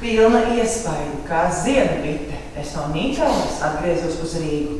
Pilna 0.00 0.40
iespaidu, 0.56 1.18
kā 1.28 1.42
ziedabite, 1.52 2.38
es 2.56 2.70
no 2.72 2.86
Nīcaules 2.94 3.58
atgriezos 3.66 4.16
uz 4.24 4.38
Rīgu. 4.40 4.78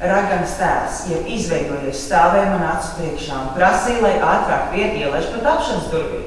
Ragans 0.00 0.54
tēls 0.56 1.02
jau 1.10 1.18
izveidojies 1.28 2.06
stāvēja 2.06 2.54
man 2.54 2.64
acu 2.70 2.94
priekšā 2.96 3.36
un 3.42 3.52
prasīja, 3.56 4.00
lai 4.00 4.14
ātrāk 4.16 4.72
vietu 4.72 5.04
ielaiž 5.04 5.28
pat 5.34 5.50
apšanas 5.52 5.92
durvīm. 5.92 6.24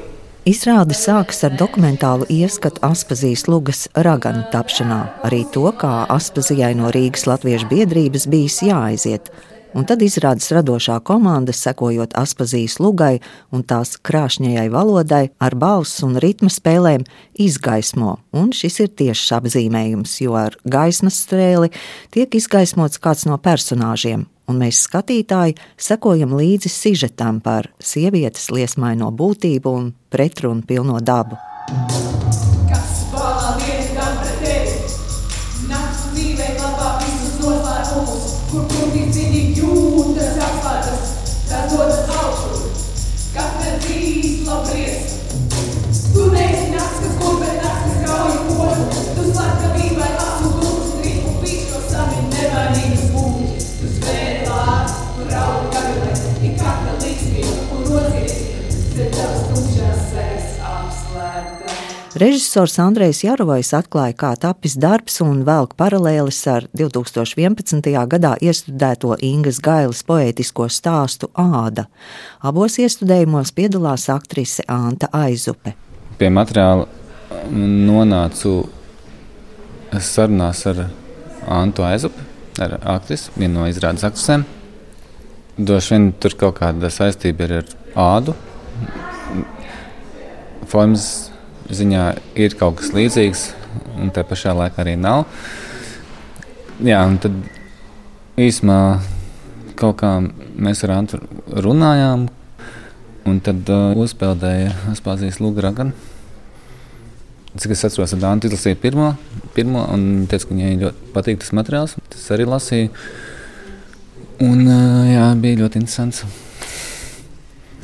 Izrāde 0.50 0.96
sākas 0.98 1.42
ar 1.46 1.58
dokumentālu 1.58 2.30
ieskatu 2.34 2.82
Aspazijas 2.86 3.48
lugas 3.50 3.88
raganu 3.98 4.46
tapšanā, 4.54 5.02
arī 5.26 5.44
to, 5.54 5.66
kā 5.82 6.06
Aspazijai 6.14 6.76
no 6.78 6.94
Rīgas 6.94 7.26
Latviešu 7.30 7.70
biedrības 7.74 8.30
bijis 8.30 8.62
jāaiziet– 8.70 9.34
un 9.74 9.86
tad 9.90 10.02
izrādes 10.06 10.50
radošā 10.54 11.00
komanda, 11.06 11.54
sekojot 11.56 12.16
Aspazijas 12.18 12.80
lugai 12.82 13.20
un 13.54 13.64
tās 13.68 13.98
krāšņajai 14.06 14.68
valodai, 14.74 15.24
ar 15.40 15.56
balss 15.60 16.04
un 16.06 16.18
ritma 16.22 16.52
spēlēm 16.54 17.06
izgaismo. 17.40 18.18
Un 18.36 18.52
šis 18.56 18.82
ir 18.86 18.92
tiešs 19.02 19.32
apzīmējums, 19.40 20.20
jo 20.24 20.36
ar 20.40 20.58
gaismas 20.66 21.22
strēli 21.26 21.72
tiek 22.14 22.36
izgaismots 22.36 23.02
kāds 23.02 23.26
no 23.30 23.38
personāžiem, 23.42 24.26
un 24.50 24.62
mēs 24.62 24.84
skatītāji 24.88 25.58
sekojam 25.78 26.36
līdzi 26.40 26.74
sižetam 26.74 27.42
par 27.46 27.72
sievietes 27.80 28.50
liesmaino 28.54 29.12
būtību 29.14 29.76
un 29.82 29.92
pretrunu 30.10 30.66
pilno 30.66 31.02
dabu. 31.04 31.38
Kas 31.70 32.09
Režisors 62.20 62.74
Andrejs 62.84 63.22
Jarovais 63.24 63.70
atklāja, 63.78 64.16
kā 64.18 64.30
tapis 64.36 64.74
darbs 64.76 65.22
un 65.24 65.46
velk 65.48 65.76
paralēlis 65.80 66.40
ar 66.52 66.66
2011. 66.76 67.86
gadā 68.12 68.34
iestudēto 68.44 69.14
Ingas 69.24 69.62
Gailas 69.64 70.02
poētisko 70.04 70.66
stāstu 70.68 71.30
Āda. 71.40 71.86
Abos 72.44 72.76
iestudējumos 72.82 73.54
piedalās 73.56 74.10
aktrise 74.12 74.66
Anta 74.68 75.08
Aizupe. 75.16 75.78
Pie 76.20 76.32
materiāla 76.34 76.90
nonācu 77.54 78.56
sarunās 79.96 80.66
ar 80.74 80.88
Antu 81.48 81.88
Aizupi, 81.88 82.26
ar 82.60 82.80
aktrisi, 82.98 83.32
vienu 83.38 83.62
no 83.62 83.70
izrādes 83.72 84.04
aktrisēm. 84.04 84.44
Droši 85.56 85.96
vien 85.96 86.12
tur 86.20 86.36
kaut 86.42 86.60
kāda 86.60 86.92
saistība 86.92 87.48
ir 87.48 87.58
ar 87.62 87.76
ādu. 88.10 88.36
Formas 90.70 91.06
ziņā 91.74 92.04
ir 92.38 92.54
kaut 92.60 92.78
kas 92.80 92.92
līdzīgs, 92.94 93.46
un 93.98 94.12
tā 94.14 94.22
pašā 94.28 94.54
laikā 94.58 94.84
arī 94.84 94.94
nav. 95.00 95.24
Jā, 96.86 97.02
un 97.10 97.18
tad 97.22 97.36
īsumā 98.40 98.80
kaut 99.80 99.98
kā 100.02 100.12
mēs 100.60 100.84
ar 100.86 100.94
Antu 100.98 101.20
runājām, 101.66 102.28
un 103.30 103.40
tad 103.44 103.70
uh, 103.74 103.98
uzpeldēja 104.00 104.76
Aspāzijas 104.94 105.40
Lūgra. 105.44 105.74
Cik 107.60 107.74
es 107.74 107.82
atceros, 107.88 108.14
tad 108.14 108.28
Anna 108.30 108.46
izlasīja 108.46 108.78
pirmo, 108.80 109.14
pirmo 109.56 109.88
un 109.90 110.28
teica, 110.30 110.46
ka 110.46 110.54
viņai 110.54 110.76
ļoti 110.84 111.10
patīk 111.16 111.42
tas 111.42 111.56
materiāls. 111.58 111.98
Tas 112.14 112.28
arī 112.36 112.46
lasīja. 112.50 112.94
Un, 114.46 114.62
uh, 114.70 115.10
jā, 115.10 115.26
bija 115.42 115.64
ļoti 115.66 115.82
interesants. 115.82 116.24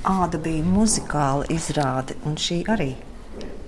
Āda 0.06 0.38
bija 0.38 0.62
muzikāla 0.70 1.48
izrāde, 1.50 2.14
un 2.30 2.36
šī 2.38 2.60
arī 2.70 2.92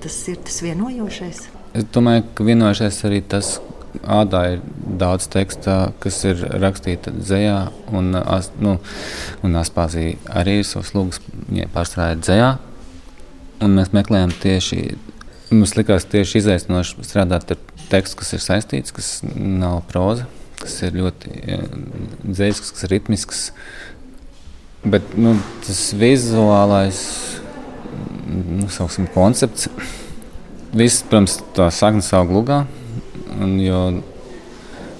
tas 0.03 0.17
ir 0.29 0.37
tas 0.45 0.59
vienojošais? 0.61 1.39
Es 1.77 1.87
domāju, 1.95 2.27
ka 2.37 2.45
vienojošais 2.45 2.99
arī 3.09 3.23
tas, 3.25 3.57
Ādā 3.97 4.41
ir 4.51 4.59
daudz 4.99 5.25
teksta, 5.33 5.91
kas 6.03 6.19
ir 6.27 6.43
rakstīta 6.61 7.09
dzējā, 7.15 7.55
un, 7.97 8.11
nu, 8.61 8.73
un 9.47 9.57
Aspāzija 9.57 10.19
arī 10.37 10.59
lūgas, 10.61 11.17
viņai 11.47 11.65
pārstrādāja 11.73 12.19
dzējā. 12.21 12.49
Un 13.65 13.73
mēs 13.79 13.89
meklējam 13.95 14.35
tieši, 14.43 14.81
mums 15.49 15.73
likās 15.79 16.05
tieši 16.11 16.43
izaicinoši 16.43 17.07
strādāt 17.07 17.55
ar 17.55 17.63
tekstu, 17.89 18.19
kas 18.21 18.35
ir 18.37 18.43
saistīts, 18.43 18.93
kas 18.93 19.11
nav 19.33 19.81
proza, 19.89 20.27
kas 20.61 20.77
ir 20.85 20.99
ļoti 20.99 21.33
dzējisks, 22.27 22.75
kas 22.75 22.85
ir 22.85 22.93
ritmisks. 22.93 23.47
Bet 24.85 25.15
nu, 25.17 25.33
tas 25.65 25.81
vizuālais 25.97 26.99
nu, 28.27 28.67
sauksim, 28.69 29.07
koncepts. 29.13 29.71
Viss, 30.77 31.01
protams, 31.07 31.39
tā 31.55 31.71
saknes 31.73 32.11
aug 32.15 32.33
lugā. 32.35 32.61
Un, 33.37 33.57
jo 33.61 33.81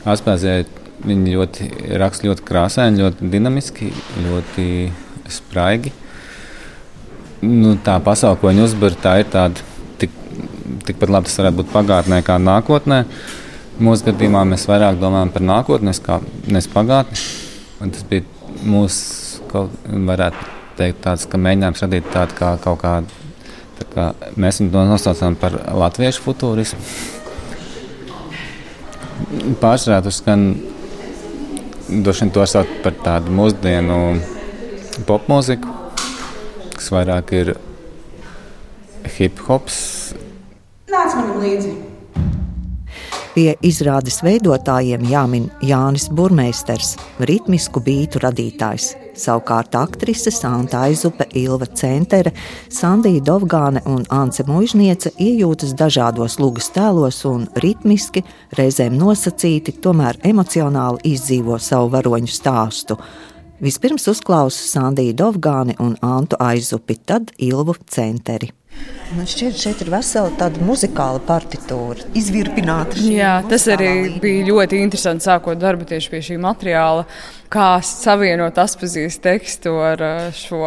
Aspēzē 0.08 0.62
viņi 1.06 1.34
ļoti 1.36 1.68
raksta 2.00 2.30
ļoti 2.30 2.46
krāsaini, 2.48 3.02
ļoti 3.04 3.32
dinamiski, 3.32 3.90
ļoti 4.24 4.68
spraigi. 5.32 5.92
Nu, 7.44 7.76
tā 7.84 7.98
pasaule, 8.04 8.40
ko 8.40 8.50
viņi 8.50 8.64
uzbūr, 8.66 8.96
tā 9.02 9.20
ir 9.22 9.28
tāda 9.34 9.62
tik, 10.02 10.14
tikpat 10.88 11.12
labi 11.14 11.30
tas 11.30 11.38
varētu 11.42 11.59
būt 11.59 11.74
pagātnē 11.74 12.22
kā 12.26 12.40
nākotnē. 12.42 13.04
Mūsu 13.84 14.08
gadījumā 14.08 14.42
mēs 14.50 14.66
vairāk 14.70 14.98
domājam 15.02 15.34
par 15.36 15.46
nākotni, 15.46 15.94
nevis 16.48 16.72
pagātni. 16.74 17.20
Un 17.84 17.94
tas 17.94 18.08
bija 18.09 18.26
mūsu, 18.66 19.27
varētu 19.53 20.52
teikt, 20.78 21.02
tāds, 21.06 21.25
ka 21.30 21.40
mēģinājums 21.41 21.85
radīt 21.85 22.12
tādu 22.13 22.38
kā 22.38 22.58
kaut 22.62 22.81
kādu 22.84 23.24
Mēs 24.38 24.59
viņu 24.62 24.84
nosaucām 24.90 25.35
par 25.40 25.56
latviešu 25.78 26.24
futūrismu. 26.25 26.80
Pārsvarā 29.62 30.02
tas 30.06 30.19
skan 30.22 30.47
droši 31.88 32.25
vien 32.25 32.34
to 32.35 32.46
sauc 32.50 32.72
par 32.84 32.97
tādu 33.06 33.34
mūsdienu 33.34 34.00
popmūziku, 35.09 35.74
kas 36.75 36.94
vairāk 36.94 37.34
ir 37.38 37.53
hip 39.18 39.41
hops. 39.47 39.81
Nāc 40.94 41.18
man 41.18 41.38
līdzi! 41.41 41.87
Pie 43.38 43.52
izrādes 43.62 44.16
veidotājiem 44.25 45.03
jāmin 45.12 45.44
Jānis 45.62 46.08
Burmeisters, 46.09 46.96
ritmisku 47.30 47.84
bītu 47.86 48.18
radītājs. 48.24 48.88
Savukārt 49.14 49.78
aktrise 49.78 50.34
Santa 50.34 50.80
Aizupe, 50.88 51.28
Ilva 51.38 51.68
Centere, 51.70 52.31
Sandija 52.74 53.22
Dovgāne 53.30 53.84
un 53.86 54.08
Ance 54.09 54.42
Mužniece 54.50 55.12
iejūtas 55.22 55.78
dažādos 55.78 56.40
lugas 56.42 56.72
tēlos 56.74 57.22
un 57.30 57.46
ritmiski, 57.62 58.26
reizēm 58.58 58.97
nosacīti, 58.97 59.78
tomēr 59.86 60.18
emocionāli 60.26 61.14
izdzīvo 61.14 61.62
savu 61.62 61.94
varoņu 61.94 62.34
stāstu. 62.34 62.97
Vispirms 63.62 64.09
uzklausa 64.09 64.66
Sandiju 64.66 65.14
Dovgāni 65.14 65.78
un 65.78 65.94
Antu 66.02 66.42
Aizupi, 66.42 66.97
tad 67.06 67.36
Ilvu 67.38 67.78
Centeri. 67.86 68.50
Man 69.16 69.24
šķiet, 69.24 69.56
šeit 69.56 69.82
ir 69.86 69.88
vesela 69.88 70.28
tāda 70.36 70.60
muzikāla 70.68 71.22
partitūra, 71.24 72.10
izvirpināta. 72.20 73.00
Jā, 73.00 73.38
tas 73.48 73.64
arī 73.72 73.88
līmenī. 73.88 74.20
bija 74.20 74.48
ļoti 74.50 74.82
interesanti 74.84 75.24
sākot 75.24 75.60
darbu 75.62 75.88
tieši 75.88 76.12
pie 76.12 76.20
šī 76.28 76.40
materiāla. 76.44 77.06
Kā 77.48 77.78
savienot 77.88 78.58
apziņas 78.60 79.16
tekstu 79.24 79.78
ar 79.80 80.04
uh, 80.04 80.26
šo 80.36 80.60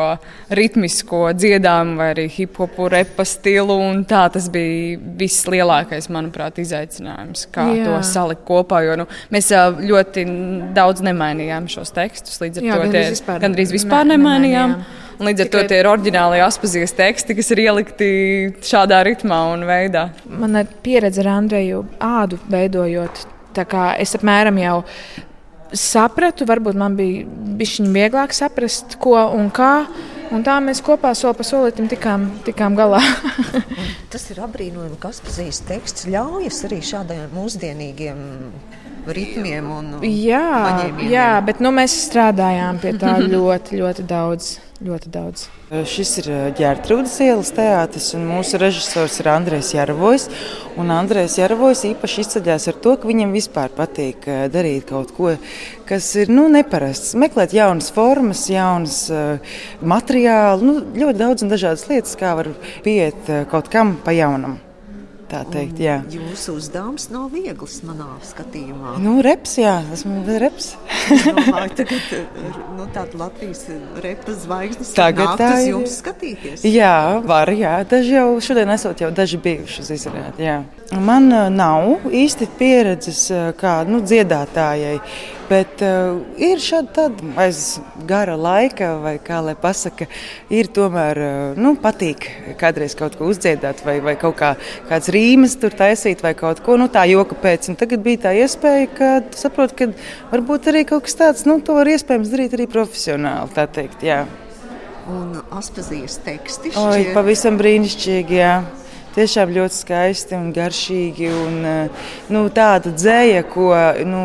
ritmisko 0.57 1.27
dziedājumu, 1.37 1.99
vai 2.01 2.07
arī 2.15 2.25
hip 2.33 2.57
hopu, 2.63 2.89
repa 2.89 3.27
stilu. 3.29 3.77
Tā 4.09 4.23
tas 4.33 4.49
bija 4.49 4.97
vislielākais, 5.21 6.09
manuprāt, 6.09 6.63
izaicinājums. 6.65 7.45
Kā 7.53 7.69
Jā. 7.77 7.85
to 7.91 8.01
salikt 8.09 8.47
kopā. 8.49 8.81
Jo 8.89 8.97
nu, 9.03 9.09
mēs 9.37 9.53
uh, 9.53 9.77
ļoti 9.77 10.25
daudz 10.73 11.05
nemainījām 11.05 11.69
šos 11.69 11.93
tekstus. 11.93 12.41
Līdz 12.41 12.65
ar 12.65 12.71
Jā, 12.71 12.81
to 12.81 12.89
gandrīz 12.89 13.15
vispār, 13.19 13.45
gandrīz 13.45 13.77
vispār 13.77 14.09
ne, 14.09 14.17
nemainījām. 14.17 14.77
nemainījām. 14.79 15.09
Un 15.21 15.29
līdz 15.29 15.45
ar 15.45 15.49
Tikai... 15.51 15.63
to 15.67 15.69
tie 15.69 15.79
ir 15.83 15.89
oriģināli 15.91 16.41
apziņas 16.41 16.95
teksti, 16.97 17.35
kas 17.37 17.51
ir 17.53 17.61
ielikti 17.67 18.07
šādā 18.65 19.03
ritmā 19.05 19.43
un 19.53 19.67
veidā. 19.69 20.07
Man 20.25 20.57
ir 20.57 20.71
pieredze 20.81 21.21
ar 21.21 21.35
Andreju 21.35 21.85
ādu 22.01 22.41
veidojot. 22.49 23.27
Es 24.01 24.15
apmēram 24.17 24.57
jau 24.63 24.77
sapratu, 25.77 26.47
varbūt 26.49 26.79
man 26.79 26.97
bija 26.97 27.27
bišķiņ 27.61 27.93
vieglāk 27.93 28.33
saprast, 28.33 28.97
ko 29.03 29.19
un 29.37 29.51
kā. 29.53 29.75
Un 30.31 30.45
tā 30.47 30.57
mēs 30.63 30.79
kopā 30.87 31.11
soli 31.19 31.35
pa 31.37 31.45
solītam 31.45 31.89
tikām, 31.91 32.29
tikām 32.47 32.79
galā. 32.79 33.03
tas 34.13 34.29
ir 34.31 34.41
apbrīnojami, 34.47 34.97
ka 35.03 35.11
apziņas 35.11 35.65
teksts 35.69 36.07
ļaujas 36.09 36.63
arī 36.71 36.79
šādiem 36.87 37.35
mūsdienīgiem 37.35 38.23
ritmiem 39.07 39.71
un 39.73 39.93
jā, 40.05 40.91
jā, 41.09 41.31
bet 41.45 41.63
nu, 41.63 41.73
mēs 41.75 41.95
strādājām 42.07 42.81
pie 42.83 42.97
tā 43.01 43.19
ļoti, 43.35 43.81
ļoti 43.81 44.09
daudz. 44.11 44.59
Ļoti 44.81 45.11
daudz. 45.13 45.43
Šis 45.69 46.11
ir 46.23 46.29
ģērtrūdas 46.57 47.19
ielas 47.21 47.51
teātris, 47.53 48.07
un 48.17 48.23
mūsu 48.25 48.57
režisors 48.63 49.19
ir 49.21 49.29
Andrēs 49.29 49.75
Jaravojs. 49.75 50.25
Andrēs 50.81 51.35
Jaravojs 51.37 51.83
īpaši 51.91 52.25
izceļas 52.25 52.71
ar 52.73 52.79
to, 52.81 52.95
ka 52.97 53.11
viņam 53.11 53.35
vispār 53.37 53.75
patīk 53.77 54.25
darīt 54.55 54.89
kaut 54.89 55.13
ko, 55.19 55.35
kas 55.85 56.09
ir 56.17 56.33
nu, 56.33 56.47
neparasts. 56.49 57.13
Meklēt 57.21 57.53
jaunas 57.53 57.93
formas, 57.93 58.47
jaunas 58.49 58.97
materiālus, 59.85 60.65
nu, 60.65 60.81
ļoti 61.05 61.25
daudz 61.27 61.45
un 61.45 61.53
dažādas 61.53 61.85
lietas, 61.93 62.17
kā 62.17 62.33
var 62.41 62.49
pieiet 62.81 63.29
kaut 63.53 63.69
kam 63.69 63.99
pa 64.01 64.17
jaunam 64.17 64.57
tā 65.31 65.41
teikt. 65.51 65.81
Jā. 65.83 66.01
Jūsu 66.11 66.57
uzdevums 66.59 67.09
nav 67.13 67.31
viegls 67.35 67.81
manā 67.87 68.09
skatījumā. 68.27 68.97
Nu, 69.03 69.19
reps, 69.25 69.57
jā, 69.61 69.77
esmu 69.95 70.23
reps. 70.43 70.73
Domāju, 71.25 71.73
tagad 71.81 72.13
nu, 72.77 72.89
tāda 72.95 73.23
Latvijas 73.25 73.65
repa 74.05 74.35
zvaigznes 74.37 74.93
tagad 74.97 75.37
tā 75.41 75.53
ir. 75.63 75.73
jums 75.75 75.97
skatīties. 76.03 76.67
Jā, 76.69 77.21
var, 77.27 77.53
jā. 77.55 77.79
Daži 77.91 78.17
jau 78.19 78.29
šodien 78.45 78.71
esot 78.75 79.03
jau 79.05 79.11
daži 79.15 79.41
bijuši 79.43 79.85
uz 79.85 79.95
izrādi, 79.97 80.47
jā. 80.49 80.61
Man 80.91 81.29
nav 81.55 82.09
īsti 82.11 82.49
pieredzes 82.59 83.29
kā 83.61 83.81
nu, 83.87 84.01
dziedātājai. 84.03 84.97
Bet 85.51 85.83
uh, 85.83 86.19
ir 86.39 86.59
šādi 86.63 86.91
tādi 86.95 87.29
aiz 87.39 87.81
gara 88.07 88.37
laika, 88.39 88.93
vai 89.03 89.17
kā 89.23 89.41
lai 89.43 89.57
pasaka, 89.59 90.07
ir 90.51 90.71
tomēr 90.71 91.21
uh, 91.23 91.59
nu, 91.59 91.73
patīk 91.79 92.27
kādreiz 92.59 92.95
kaut 92.99 93.17
ko 93.19 93.27
uzdziedāt, 93.31 93.83
vai, 93.87 93.97
vai 94.03 94.15
kaut 94.19 94.37
kā, 94.39 94.53
kāds 94.87 95.11
rīmes 95.15 95.57
tur 95.63 95.75
taisīt, 95.75 96.23
vai 96.27 96.37
kaut 96.39 96.63
ko 96.67 96.79
nu, 96.79 96.87
tā 96.91 97.03
joka 97.11 97.39
pēc. 97.39 97.71
Un 97.71 97.79
tagad 97.79 98.03
bija 98.07 98.25
tā 98.29 98.35
iespēja, 98.39 98.91
ka 98.95 99.13
saprotu, 99.39 99.79
ka 99.79 99.91
varbūt 100.35 100.71
arī 100.71 100.85
kaut 100.91 101.07
kas 101.07 101.19
tāds, 101.19 101.47
nu, 101.51 101.59
to 101.63 101.79
var 101.79 101.91
iespējams 101.91 102.31
darīt 102.31 102.55
arī 102.59 102.71
profesionāli, 102.71 103.55
tā 103.55 103.67
teikt, 103.71 104.07
jā. 104.07 104.25
Un 105.11 105.39
aspazijas 105.59 106.21
teksti 106.23 106.75
šķiet. 106.77 106.83
Oi, 106.83 107.11
pavisam 107.15 107.59
brīnišķīgi, 107.59 108.39
jā 108.39 108.55
tiešām 109.17 109.55
ļoti 109.55 109.77
skaisti 109.77 110.37
un 110.39 110.51
garšīgi. 110.57 111.31
Un, 111.35 111.57
nu, 112.33 112.45
tāda 112.55 112.93
dzēja, 112.95 113.45
ko 113.51 113.73
nu, 114.07 114.25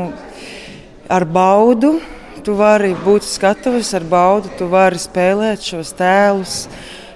ar 1.10 1.26
baudu. 1.26 1.98
Tu 2.46 2.54
vari 2.54 2.92
būt 2.94 3.26
skatuves 3.26 3.90
ar 3.98 4.04
baudu, 4.06 4.52
tu 4.54 4.68
vari 4.70 5.00
spēlēt 5.02 5.66
šos 5.66 5.96
tēlus. 5.98 6.58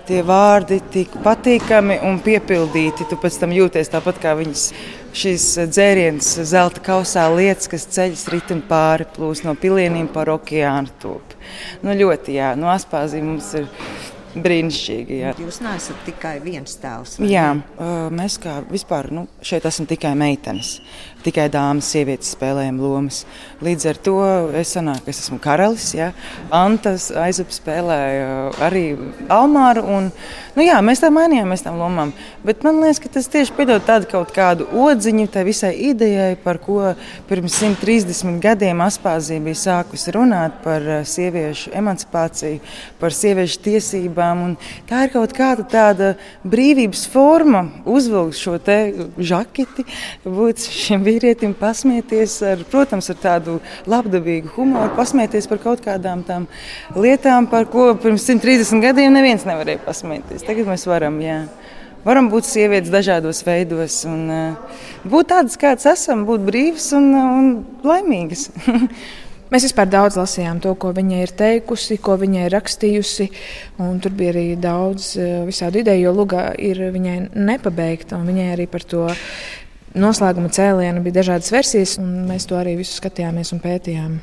Tie 0.10 0.24
vārdi 0.26 0.80
tik 0.90 1.20
patīkami 1.22 2.00
un 2.08 2.18
piepildīti. 2.26 3.06
Tu 3.06 3.18
pēc 3.22 3.38
tam 3.44 3.54
jūties 3.54 3.92
tāpat 3.94 4.18
kā 4.24 4.34
viņas 4.40 4.64
šīs 5.14 5.46
dzēriens, 5.70 6.32
zelta 6.50 6.82
kausā 6.82 7.28
lietas, 7.34 7.70
kas 7.70 7.86
ceļas 7.94 8.26
ritmu 8.34 8.64
pāri, 8.70 9.06
plūst 9.16 9.46
no 9.46 9.54
pilieniem 9.58 10.10
par 10.14 10.32
okeānu. 10.34 11.14
Nu, 11.86 11.94
ļoti, 11.94 12.36
jā, 12.38 12.56
no 12.58 12.70
Aspāzija 12.74 13.26
mums 13.26 13.54
ir 13.58 13.70
brīnišķīgi. 14.36 15.20
Jā. 15.24 15.34
Jūs 15.42 15.62
neesat 15.66 16.04
tikai 16.08 16.36
viens 16.44 16.76
tēls. 16.82 17.18
Jā, 17.26 17.48
mēs 18.14 18.38
kā 18.42 18.60
vispār 18.70 19.10
nu, 19.16 19.26
šeit 19.42 19.66
esam 19.70 19.88
tikai 19.90 20.14
meitenes 20.20 20.78
tikai 21.26 21.48
dāmas, 21.52 21.90
sievietes 21.92 22.32
spēlējam 22.36 22.80
lomas. 22.80 23.24
Līdz 23.64 23.88
ar 23.92 23.98
to 24.04 24.18
es 24.56 24.72
sanāku, 24.76 25.04
ka 25.06 25.12
es 25.12 25.22
esmu 25.26 25.40
karalis. 25.44 25.90
Ja? 25.98 26.12
Antas 26.56 27.10
aizup 27.12 27.52
spēlēja 27.52 28.54
arī 28.64 28.84
Almāru. 29.32 29.84
Un, 29.84 30.08
nu 30.56 30.64
jā, 30.64 30.78
mēs 30.86 31.04
tā 31.04 31.10
mainījāmies 31.14 31.66
tam 31.66 31.80
lomām. 31.82 32.14
Bet 32.46 32.64
man 32.64 32.80
liekas, 32.84 33.02
ka 33.04 33.12
tas 33.18 33.28
tieši 33.32 33.56
piedod 33.58 33.84
tādu 33.88 34.08
kaut 34.12 34.32
kādu 34.36 34.70
odziņu 34.80 35.28
tai 35.34 35.44
visai 35.48 35.74
idejai, 35.90 36.38
par 36.40 36.62
ko 36.64 36.94
pirms 37.28 37.60
130 37.60 38.40
gadiem 38.44 38.86
Aspāzija 38.86 39.44
bija 39.44 39.60
sākusi 39.60 40.16
runāt 40.16 40.62
par 40.64 40.86
eh, 40.88 41.04
sieviešu 41.08 41.74
emancipāciju, 41.80 42.62
par 43.02 43.16
sieviešu 43.16 43.60
tiesībām. 43.68 44.46
Un 44.48 44.56
tā 44.90 45.04
ir 45.08 45.14
kaut 45.18 45.36
kāda 45.36 45.68
tāda 45.68 46.14
brīvības 46.48 47.04
forma, 47.12 47.66
uzvilkt 47.84 48.40
šo 48.40 48.56
te 48.64 48.80
žaketi, 49.20 49.84
būt 50.24 50.64
šim 50.64 51.04
vīrietim 51.10 51.56
pasmieties, 51.58 52.38
ar, 52.46 52.64
protams, 52.72 53.10
ar 53.12 53.20
tādu 53.20 53.58
labdabīgu 53.90 54.54
humoru, 54.56 54.94
pasmieties 54.98 55.50
par 55.50 55.62
kaut 55.66 55.84
kādām 55.86 56.24
tām 56.28 56.48
lietām, 56.96 57.50
par 57.52 57.68
ko 57.74 57.92
pirms 58.00 58.30
130 58.30 58.86
gadiem 58.86 59.18
neviens 59.18 59.48
nevarēja 59.50 59.84
pasmieties. 59.88 60.46
Tagad 60.48 60.70
mēs 60.70 60.88
varam. 60.90 61.20
Jā. 61.24 61.42
Varam 62.06 62.30
būt 62.32 62.48
sievietes 62.48 62.92
dažādos 62.94 63.42
veidos, 63.44 64.06
un 64.08 64.20
uh, 64.32 64.78
būt 65.04 65.34
tādas, 65.34 65.58
kādas 65.60 65.90
esam, 65.92 66.24
būt 66.30 66.46
brīvas 66.48 66.94
un, 66.96 67.10
un 67.20 67.50
laimīgas. 67.84 68.48
Mēs 69.50 69.66
vispār 69.66 69.88
daudz 69.90 70.14
lasījām 70.20 70.60
to, 70.62 70.76
ko 70.78 70.92
viņa 70.94 71.24
ir 71.24 71.32
teikusi, 71.34 71.98
ko 72.06 72.20
viņa 72.22 72.44
ir 72.46 72.54
rakstījusi. 72.54 73.26
Tur 73.80 74.14
bija 74.14 74.30
arī 74.36 74.44
daudz 74.62 75.16
visādi 75.48 75.82
ideju, 75.82 76.04
jo 76.06 76.12
Lūga 76.20 76.44
ir 76.62 76.84
viņai 76.94 77.16
nepabeigta. 77.34 78.20
Viņai 78.28 78.46
arī 78.54 78.68
par 78.70 78.86
to 78.86 79.08
noslēguma 79.98 80.52
cēliena 80.54 81.02
bija 81.06 81.20
dažādas 81.22 81.54
versijas, 81.54 81.96
un 82.02 82.28
mēs 82.30 82.48
to 82.50 82.58
arī 82.60 82.76
visu 82.80 82.98
skatījāmies 83.00 83.54
un 83.56 83.64
pētījām. 83.64 84.20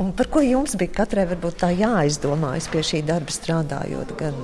Un 0.00 0.12
par 0.16 0.30
ko 0.32 0.40
jums 0.40 0.72
bija 0.80 1.02
katrai 1.02 1.26
tā 1.60 1.68
jāizdomājas 1.76 2.70
pie 2.72 2.80
šī 2.80 3.02
darba 3.04 3.32
strādājot? 3.34 4.14
Gan 4.16 4.38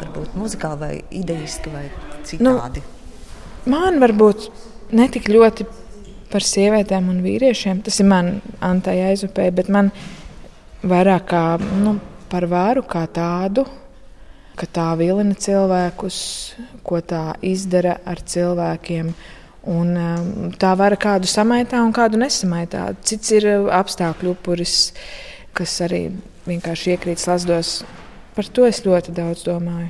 varbūt 0.00 0.34
muzikāli, 0.36 0.80
vai 0.80 1.20
idejiski, 1.22 1.72
vai 1.72 1.86
citādi? 2.28 2.82
Nu, 2.84 3.72
man 3.72 3.96
varbūt 4.02 4.50
netik 4.92 5.30
ļoti 5.32 5.64
par 6.32 6.44
sievietēm 6.44 7.08
un 7.08 7.22
vīriešiem. 7.24 7.80
Tas 7.86 8.00
ir 8.02 8.10
man 8.10 8.42
Antai 8.60 8.98
aizupē, 9.08 9.48
bet 9.54 9.70
man 9.72 9.88
vairāk 10.84 11.30
kā 11.30 11.44
nu, 11.80 11.96
par 12.28 12.44
vāru 12.50 12.84
kā 12.84 13.06
tādu. 13.08 13.64
Ka 14.54 14.68
tā 14.70 14.90
vilina 15.00 15.34
cilvēkus, 15.34 16.16
ko 16.86 17.00
tā 17.02 17.32
izdara 17.42 17.96
ar 18.06 18.20
cilvēkiem, 18.22 19.08
Un, 19.64 19.94
um, 19.96 20.50
tā 20.60 20.74
var 20.76 20.92
kādu 21.00 21.28
samaitā 21.28 21.80
un 21.80 21.92
kādu 21.96 22.18
nesamaitā. 22.20 22.90
Cits 23.06 23.32
ir 23.32 23.46
uh, 23.48 23.68
apstākļu 23.72 24.34
upuris, 24.34 24.92
kas 25.56 25.78
arī 25.86 26.10
vienkārši 26.44 26.92
iekrīt 26.92 27.22
slazdos. 27.22 27.78
Par 28.36 28.50
to 28.52 28.66
es 28.68 28.82
ļoti 28.84 29.14
daudz 29.16 29.46
domāju. 29.46 29.88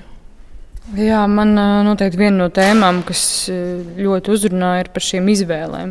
Jā, 1.01 1.25
man 1.27 1.57
uh, 1.59 1.81
noteikti 1.87 2.21
viena 2.21 2.45
no 2.45 2.47
tēmām, 2.55 3.01
kas 3.09 3.25
uh, 3.51 3.81
ļoti 3.99 4.35
uzrunāja, 4.37 4.85
ir 4.85 4.93
par 4.95 5.07
šīm 5.09 5.33
izvēlēm. 5.35 5.91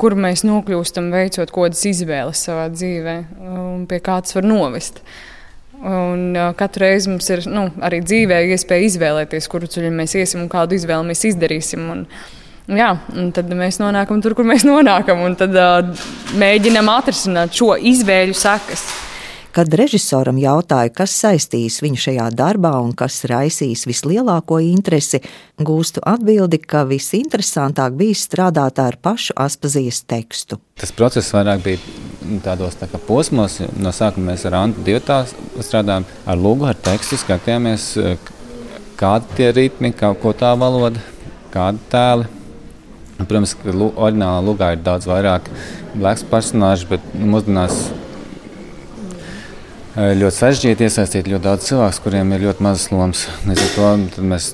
Kur 0.00 0.16
mēs 0.18 0.42
nokļūstam, 0.48 1.12
veicot 1.14 1.52
kaut 1.52 1.68
kādas 1.68 1.84
izvēles 1.86 2.42
savā 2.42 2.66
dzīvē, 2.72 3.16
un 3.52 3.86
pie 3.86 4.00
kā 4.02 4.16
tas 4.24 4.34
var 4.34 4.48
novest. 4.48 4.98
Un, 5.80 6.34
katru 6.56 6.86
reizi 6.86 7.12
mums 7.12 7.28
ir 7.30 7.44
nu, 7.48 7.66
arī 7.84 8.00
dzīvē 8.04 8.40
iespēja 8.56 8.88
izvēlēties, 8.88 9.48
kuru 9.52 9.68
ceļu 9.70 9.92
mēs 9.94 10.16
iesim 10.16 10.42
un 10.42 10.50
kādu 10.52 10.76
izvēli 10.76 11.12
mēs 11.12 11.26
izdarīsim. 11.28 11.84
Un, 11.92 12.06
uh, 12.08 12.39
Jā, 12.70 12.92
un 13.18 13.32
tad 13.34 13.50
mēs 13.50 13.80
nonākam 13.82 14.20
tur, 14.22 14.36
kur 14.38 14.46
mēs 14.46 14.62
nonākam, 14.68 15.24
un 15.26 15.34
tad 15.38 15.56
uh, 15.58 16.04
mēģinam 16.38 16.90
atrisināt 16.92 17.56
šo 17.56 17.74
izvēļu 17.74 18.36
sekas. 18.36 18.84
Kad 19.50 19.72
režisoram 19.74 20.36
jautāja, 20.38 20.92
kas 20.94 21.16
saistīs 21.24 21.80
viņu 21.82 21.98
šajā 21.98 22.28
darbā 22.38 22.70
un 22.78 22.92
kas 22.94 23.24
raisīs 23.26 23.82
vislielāko 23.90 24.60
interesi, 24.62 25.18
gūstu 25.58 26.04
atbildi, 26.06 26.60
ka 26.62 26.84
visinteresantāk 26.86 27.98
bija 27.98 28.20
strādāt 28.20 28.78
ar 28.78 29.00
pašu 29.02 29.34
Aspazijas 29.34 30.04
tekstu. 30.06 30.60
Tas 30.78 30.94
process 30.94 31.34
vairāk 31.34 31.66
bija 31.66 32.38
tādos 32.46 32.78
tā 32.78 32.86
posmos. 33.08 33.58
No 33.82 33.90
sākuma 33.90 34.30
mēs 34.30 34.46
ar 34.46 34.60
Antu 34.62 34.86
Dievtā 34.86 35.24
strādājām 35.58 36.06
ar 36.30 36.38
lūgu, 36.38 36.70
ar 36.70 36.78
tekstu, 36.78 37.18
skatījāmies, 37.18 37.96
kādi 39.00 39.40
tie 39.40 39.50
ritmi, 39.58 39.90
kā, 39.90 40.14
ko 40.14 40.30
tā 40.30 40.54
valoda, 40.54 41.02
kādi 41.50 41.90
tēli 41.90 42.36
Protams, 43.20 43.54
ka 43.58 43.72
oriģinālā 43.74 44.40
lugā 44.44 44.72
ir 44.74 44.84
daudz 44.84 45.08
vairāk 45.10 45.48
blakus 45.94 46.24
personāžu, 46.30 46.88
bet 46.92 47.04
mūsdienās 47.14 47.74
eh, 49.96 50.12
ļoti 50.20 50.36
sarežģīti 50.36 50.86
iesaistīt 50.86 51.30
ļoti 51.32 51.44
daudz 51.46 51.68
cilvēku, 51.68 52.04
kuriem 52.06 52.32
ir 52.36 52.46
ļoti 52.48 52.66
mazas 52.66 52.86
lomas. 52.94 53.26
Līdz 53.48 53.64
ar 53.66 53.72
to 53.76 54.22
mēs 54.32 54.44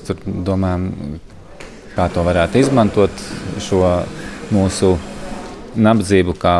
domājam, 0.49 0.83
kā 1.95 2.09
to 2.13 2.25
varētu 2.27 2.61
izmantot 2.61 3.13
šo 3.63 3.83
mūsu 4.53 4.95
nabadzību 5.77 6.35
kā 6.41 6.55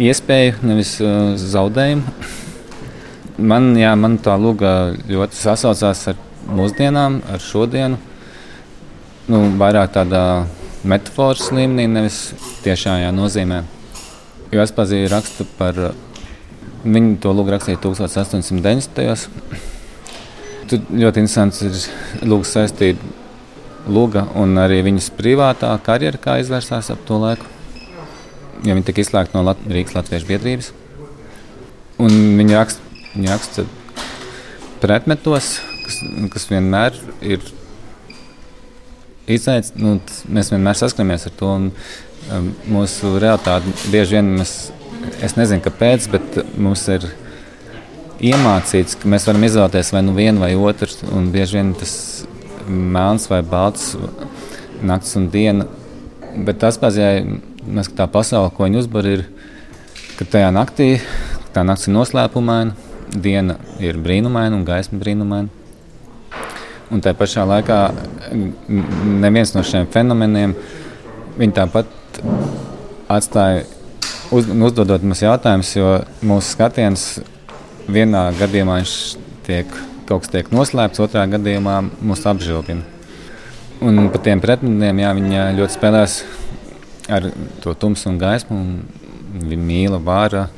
iespēju, 0.00 0.60
nevis 0.66 0.94
uh, 1.02 1.34
zaudējumu. 1.40 2.04
Man, 3.40 3.72
jā, 3.78 3.94
man 3.96 4.18
tā 4.20 4.34
luga 4.36 4.92
ļoti 5.08 5.38
sasaucās 5.38 6.02
ar 6.12 6.18
mūsdienām, 6.50 7.20
ar 7.30 7.40
šodienu. 7.40 7.98
Nu, 9.30 9.44
vairāk 9.60 9.92
tādā 9.94 10.22
metafāras 10.88 11.50
līmenī, 11.52 11.86
nevis 11.90 12.30
tiešājā 12.64 13.10
nozīmē. 13.14 13.62
Jo 14.50 14.62
es 14.64 14.72
pazīstu 14.74 15.12
rakstu 15.12 15.46
par 15.58 15.78
viņu 16.84 17.18
to 17.22 17.32
lūgu 17.36 17.54
rakstīja 17.54 17.80
1890. 17.84 19.28
Tur 20.70 20.84
ļoti 20.94 21.24
interesants 21.24 21.62
ir 21.66 22.28
lūgas 22.30 22.54
saistība 22.56 23.16
Lūga 23.88 24.26
un 24.36 24.58
arī 24.60 24.82
viņas 24.84 25.08
privātā 25.16 25.70
karjera, 25.84 26.18
kā 26.20 26.36
izvērsās 26.42 26.90
ap 26.92 27.00
to 27.08 27.16
laiku. 27.16 27.46
jo 28.60 28.74
viņi 28.76 28.84
tika 28.84 29.00
izslēgti 29.00 29.34
no 29.34 29.42
Lat 29.42 29.62
Rīgas 29.64 29.94
Latviešu 29.96 30.26
biedrības. 30.28 30.72
Un 31.98 32.10
viņi 32.36 32.56
raksta, 32.58 32.80
viņi 33.14 33.30
raksta 33.30 33.64
pretmetos, 34.82 35.48
kas, 35.86 35.96
kas 36.34 36.46
vienmēr 36.50 36.98
ir 37.24 37.40
izaicinājums. 39.28 39.72
Nu, 39.80 39.96
mēs 40.36 40.52
vienmēr 40.52 40.78
saskaramies 40.78 41.26
ar 41.28 41.34
to. 41.38 41.50
Un, 41.60 41.70
um, 42.36 42.52
mūsu 42.76 43.16
realitāte 43.22 43.72
bieži 43.92 44.18
vien 44.18 44.32
mēs, 44.38 44.54
es 45.24 45.36
nezinu, 45.38 45.64
kāpēc, 45.64 46.08
bet 46.12 46.40
mums 46.60 46.86
ir 46.92 47.08
iemācīts, 48.20 48.98
ka 49.00 49.10
mēs 49.10 49.26
varam 49.28 49.44
izvēlēties 49.48 49.92
vai 49.96 50.04
nu 50.06 50.16
vienu 50.16 50.44
vai 50.44 50.54
otru. 50.56 50.90
Un 51.12 51.30
bieži 51.34 51.60
vien 51.60 51.74
tas 51.78 51.94
melns 52.68 53.28
vai 53.30 53.42
balts, 53.42 53.94
naktis 54.82 55.16
un 55.20 55.28
diena. 55.32 55.68
Bet 56.36 56.60
tas 56.62 56.78
mēs, 56.80 57.90
tā 57.96 58.06
pasaule, 58.10 58.52
ko 58.54 58.68
viņi 58.68 58.84
uzbar, 58.84 59.08
ir, 59.10 59.26
ka 60.18 60.28
tajā 60.28 60.52
naktī 60.54 60.94
tā 61.54 61.64
naktis 61.66 61.88
ir 61.88 61.96
noslēpumaina, 61.96 62.76
diena 63.10 63.58
ir 63.82 63.98
brīnumaina 64.02 64.54
un 64.58 64.66
gaisma 64.68 65.00
brīnumaina. 65.00 65.59
Un 66.90 67.02
tā 67.04 67.12
pašā 67.14 67.44
laikā 67.46 67.78
neviens 69.22 69.52
no 69.54 69.62
šiem 69.66 69.86
fenomeniem 69.90 70.56
viņi 71.38 71.54
tāpat 71.54 72.20
atstāja, 73.10 73.62
uz, 74.34 74.48
uzdodot 74.50 75.04
mums 75.06 75.22
jautājumus, 75.22 75.70
jo 75.76 75.92
mūsu 76.26 76.56
skatiens 76.56 77.04
vienā 77.90 78.24
gadījumā 78.38 78.80
tiek, 79.46 79.70
kaut 80.08 80.24
kas 80.24 80.32
tiek 80.34 80.50
noslēpts, 80.54 81.02
otrā 81.02 81.26
gadījumā 81.30 81.78
mūs 82.02 82.26
apžilbina. 82.26 82.82
Un 83.80 84.10
par 84.12 84.20
tiem 84.26 84.42
pretmetiem 84.42 84.98
jā, 85.00 85.12
viņi 85.16 85.44
ļoti 85.56 85.76
spēlēs 85.78 86.16
ar 87.10 87.30
to 87.62 87.74
tumsu 87.78 88.10
un 88.10 88.18
gaismu. 88.20 88.58
Un 88.58 89.46
viņa 89.46 89.62
mīla, 89.62 90.00
vāra, 90.02 90.48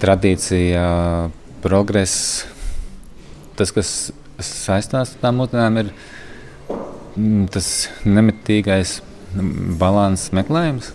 tradīcija, 0.00 0.84
progress. 1.64 2.44
Tas, 3.56 3.72
kas 3.72 3.90
saistās 4.42 5.14
ar 5.14 5.22
tām 5.22 5.40
mūtēm, 5.40 5.80
ir 5.82 5.90
mm, 7.16 7.48
tas 7.54 7.70
nemitīgais 8.04 9.00
balanss 9.80 10.32
meklējums. 10.36 10.92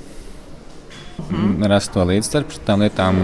Mm. 1.29 1.61
Rast 1.69 1.93
to 1.93 2.05
līdzsvaru 2.07 2.63
tām 2.65 2.81
lietām, 2.85 3.21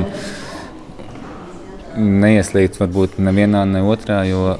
neieslīgt 1.97 2.77
varbūt 2.81 3.17
nevienā, 3.21 3.65
ne 3.65 3.81
otrā, 3.85 4.21
jo 4.29 4.53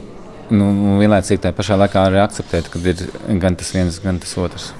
nu, 0.49 0.97
vienlaicīgi 1.01 1.43
tajā 1.43 1.55
pašā 1.57 1.77
laikā 1.83 2.07
arī 2.09 2.21
akceptēt, 2.23 2.69
ka 2.73 2.81
ir 2.81 3.07
gan 3.41 3.57
tas 3.59 3.73
viens, 3.75 4.01
gan 4.03 4.19
tas 4.23 4.33
otrs. 4.41 4.71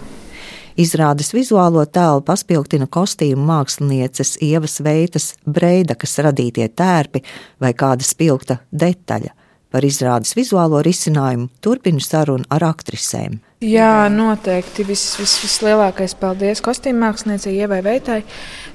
Izrādes 0.77 1.31
vizuālo 1.33 1.81
tēlu 1.89 2.21
paspilgtina 2.25 2.85
kostīmu 2.85 3.41
mākslinieces 3.47 4.35
Ievas 4.45 4.77
Veitas 4.85 5.31
Breidakas 5.41 6.13
radītie 6.21 6.67
tērpi 6.69 7.23
vai 7.61 7.73
kāda 7.77 8.05
spilgta 8.05 8.59
detaļa. 8.69 9.33
Par 9.73 9.83
izrādes 9.83 10.31
vizuālo 10.37 10.79
risinājumu 10.85 11.49
turpinu 11.63 11.99
sarunu 12.03 12.47
ar 12.53 12.63
aktrisēm. 12.69 13.41
Jā, 13.65 14.07
noteikti. 14.13 14.85
Vis, 14.87 15.03
vis, 15.19 15.33
vislielākais 15.43 16.13
paldies 16.19 16.61
kostīm 16.63 16.99
māksliniecei 17.01 17.55
Ievai 17.57 17.81
Veitai, 17.83 18.21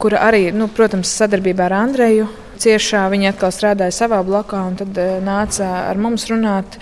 kura 0.02 0.24
arī, 0.26 0.48
nu, 0.52 0.66
protams, 0.74 1.12
sadarbībā 1.22 1.68
ar 1.68 1.76
Andreju 1.84 2.28
ciešā. 2.62 3.06
Viņa 3.12 3.32
atkal 3.32 3.54
strādāja 3.54 3.94
savā 4.02 4.20
blokā 4.26 4.60
un 4.68 4.78
tad 4.82 4.98
uh, 4.98 5.18
nāca 5.24 5.70
ar 5.86 6.00
mums 6.02 6.26
runāt. 6.30 6.80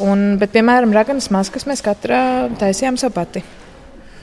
Un, 0.00 0.38
bet, 0.40 0.54
piemēram, 0.56 0.94
raganas 0.96 1.28
maskas 1.34 1.66
mēs 1.68 1.84
katrā 1.84 2.22
taisījām 2.62 3.00
savu 3.02 3.18
pati. 3.18 3.44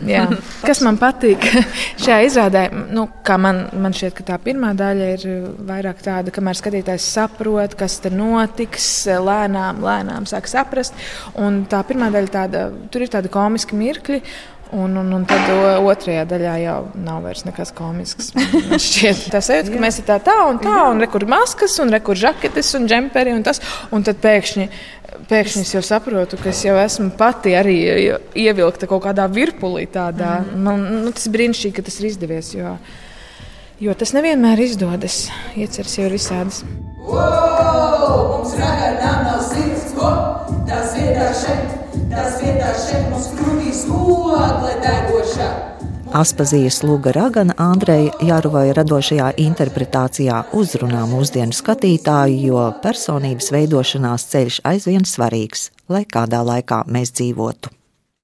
Jā. 0.05 0.27
Kas 0.67 0.81
man 0.85 0.99
patīk 1.01 1.41
šajā 2.03 2.17
izrādē, 2.27 2.63
nu, 2.93 3.07
man, 3.41 3.63
man 3.73 3.95
šķiet, 3.97 4.13
ka 4.17 4.25
tā 4.27 4.37
pirmā 4.41 4.73
daļa 4.77 5.07
ir 5.15 5.25
vairāk 5.69 6.03
tāda, 6.05 6.33
kamēr 6.33 6.59
skatītājs 6.59 7.07
saprot, 7.17 7.73
kas 7.79 7.97
tur 8.03 8.13
notiks, 8.17 8.89
lēnām, 9.07 9.81
lēnām 9.85 10.27
sāk 10.29 10.49
saprast. 10.51 10.97
Un 11.39 11.63
tā 11.71 11.81
pirmā 11.87 12.11
daļa, 12.13 12.33
tāda, 12.33 12.67
tur 12.93 13.05
ir 13.05 13.13
tādi 13.13 13.33
komiski 13.33 13.79
mirkļi. 13.79 14.21
Un, 14.75 14.97
un, 14.99 15.13
un 15.15 15.23
tad 15.27 15.47
otrajā 15.79 16.25
daļā 16.27 16.53
jau 16.59 16.77
nav 16.99 17.21
vairs 17.23 17.45
nekas 17.47 17.71
komisks. 17.75 18.33
Šķiet, 18.87 19.29
tā 19.31 19.39
sajūta, 19.43 19.71
ka 19.71 19.79
mēs 19.79 20.01
esam 20.01 20.07
tā, 20.09 20.17
tā 20.27 20.35
un 20.49 20.59
tā, 20.59 20.75
un 20.91 20.99
rekur 21.05 21.23
maskas, 21.29 21.77
un 21.83 21.93
rekur 21.93 22.19
žaketes, 22.19 22.73
un 22.75 22.89
džemperi, 22.89 23.31
un 23.37 23.45
tas. 23.47 23.63
Un 23.95 24.03
tad 24.03 24.19
pēkšņi 24.23 24.67
pēkšņi 25.27 25.63
es 25.63 25.73
jau 25.75 25.81
saprotu, 25.85 26.37
ka 26.41 26.51
es 26.51 26.61
jau 26.65 26.75
esmu 26.79 27.11
pati 27.17 27.55
arī 27.57 27.77
ievilkta 28.37 28.89
kaut 28.89 29.05
kādā 29.07 29.27
virpulī. 29.31 29.87
Tādā. 29.91 30.41
Man 30.55 30.83
nu, 31.05 31.13
tas 31.15 31.29
brīnišķīgi, 31.33 31.75
ka 31.77 31.85
tas 31.87 31.99
ir 32.01 32.09
izdevies, 32.11 32.51
jo, 32.57 32.75
jo 33.83 33.95
tas 33.97 34.13
nevienmēr 34.17 34.61
izdodas. 34.67 35.25
Ieceras 35.55 35.97
jau 35.97 36.07
ir 36.09 36.17
visādas. 36.17 36.63
Wow, 37.07 38.37
mums 38.37 38.55
ragarnā 38.59 39.13
nav 39.23 39.43
sirds, 39.47 39.93
ko 39.95 40.11
tas 40.67 40.95
vietā 40.97 41.31
šeit, 41.39 41.86
tas 42.11 42.41
vietā 42.41 42.73
šeit 42.81 43.09
mums 43.11 43.31
krūtīs 43.37 43.85
ogle 43.93 44.75
degošā. 44.83 45.49
Aspazijas 46.17 46.79
Lūga 46.87 47.11
Ragana 47.15 47.53
Andreja 47.59 48.13
Jāruvoja 48.23 48.73
radošajā 48.77 49.33
interpretācijā 49.43 50.39
uzrunā 50.55 51.03
mūsdienu 51.11 51.55
skatītāju, 51.55 52.39
jo 52.47 52.67
personības 52.83 53.51
veidošanās 53.53 54.29
ceļš 54.31 54.61
aizvien 54.71 55.05
svarīgs, 55.05 55.69
lai 55.91 56.05
kādā 56.07 56.45
laikā 56.47 56.85
mēs 56.87 57.11
dzīvotu. 57.19 57.76